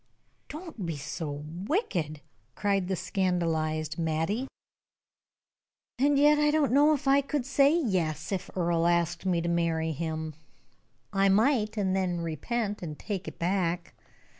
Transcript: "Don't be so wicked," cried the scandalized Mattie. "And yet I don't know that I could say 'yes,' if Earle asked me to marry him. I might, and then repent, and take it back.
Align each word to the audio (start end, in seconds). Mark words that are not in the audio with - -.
"Don't 0.49 0.83
be 0.87 0.97
so 0.97 1.29
wicked," 1.29 2.21
cried 2.55 2.87
the 2.87 2.95
scandalized 2.95 3.99
Mattie. 3.99 4.47
"And 5.99 6.17
yet 6.17 6.39
I 6.39 6.49
don't 6.49 6.71
know 6.71 6.95
that 6.95 7.07
I 7.07 7.21
could 7.21 7.45
say 7.45 7.71
'yes,' 7.79 8.31
if 8.31 8.49
Earle 8.57 8.87
asked 8.87 9.27
me 9.27 9.41
to 9.41 9.47
marry 9.47 9.91
him. 9.91 10.33
I 11.13 11.29
might, 11.29 11.77
and 11.77 11.95
then 11.95 12.21
repent, 12.21 12.81
and 12.81 12.97
take 12.97 13.27
it 13.27 13.37
back. 13.37 13.93